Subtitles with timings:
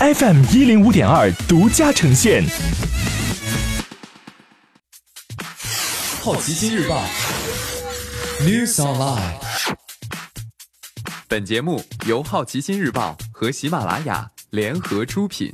[0.00, 2.42] FM 一零五点二独家呈现。
[6.22, 7.04] 好奇心日报
[8.40, 9.34] ，News Online。
[11.28, 15.52] 本节目由好奇心日报和喜马拉雅联合出品。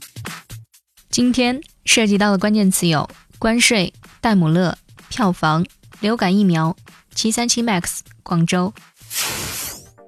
[1.10, 3.10] 今天涉及到的关键词有
[3.40, 4.78] 关税、戴姆勒、
[5.08, 5.66] 票房、
[5.98, 6.76] 流感疫苗、
[7.12, 8.72] 七三七 MAX、广州。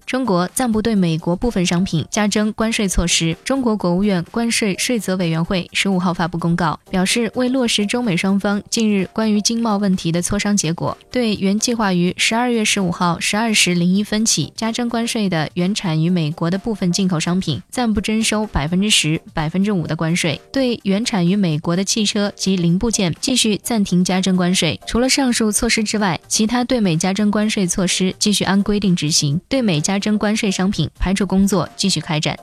[0.08, 3.36] 中国暂不对美国部分商品加征关税措施。
[3.44, 24.80] 中国国务院关税税则委员会十五号发布公告，表示为落实中美双方近日关于经贸问题的磋商结果，对原计划于十二月十五号十二时零一分起加征关税的原产于美国的部分进口商品暂不征收百分之十、百分之五的关税；对原产于美国的汽车及零部件继续暂停加征关税。
[24.86, 29.38] 除了上述措施之外，其他对美加征关税措施继续按规定执行。
[29.50, 32.36] 对美加征关税商品排除工作继续开展。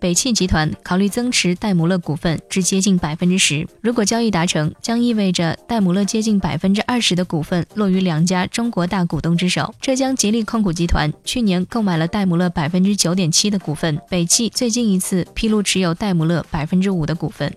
[0.00, 9.74] 北汽集团考虑增持戴姆勒股份至接近百分之十，如果交易达成，将意味着戴姆勒接近百分之二十的股份落于两家中国大股东之手。
[9.78, 17.52] 浙江吉利控股集团去年购买了戴姆勒百分之九点七的股份，北汽最近一次披露持有戴姆勒百分之五的股份。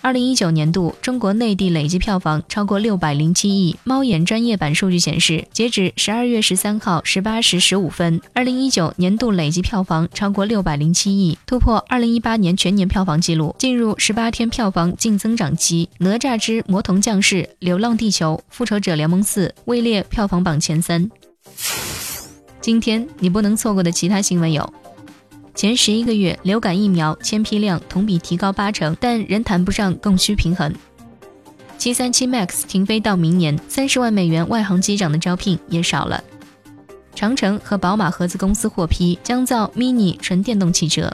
[0.00, 3.76] 二零一九年度中国内地累计票房超过六百零七亿。
[3.84, 15.88] 猫眼专业版数据显示，截止十二月十三号十八时十五分，二零一九年度累计票房超过六百零七亿，突破二零一八年全年票房纪录，进入十八天票房净增长期。
[15.98, 21.08] 哪吒之魔童降世、流浪地球、复仇者联盟四位列票房榜前三。
[22.60, 24.72] 今天你不能错过的其他新闻有。
[25.54, 30.72] 前十一个月，流感疫苗签批量同比提高八成，但仍谈不上供需平衡。
[31.76, 36.22] 七三七 MAX 停飞到明年，三十万美元外航机长的招聘也少了。
[37.14, 41.12] 长城和宝马合资公司获批，将造 Mini 纯电动汽车。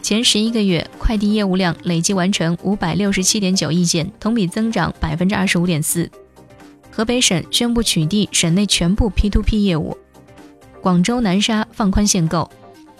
[0.00, 6.08] 前十一个月，快递业务量累计完成五百六十七点九亿件，同比增长百分之二十五点四。
[6.90, 9.96] 河北省宣布取缔省内全部 P2P 业务。
[10.80, 12.48] 广州南沙放宽限购。